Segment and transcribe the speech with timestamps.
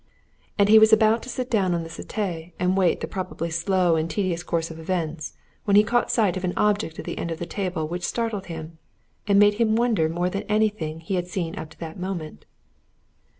[0.57, 3.95] And he was about to sit down on the settee and wait the probably slow
[3.95, 5.33] and tedious course of events,
[5.65, 8.47] when he caught sight of an object at the end of the table which startled
[8.47, 8.79] him,
[9.27, 12.45] and made him wonder more than anything he had seen up to that moment.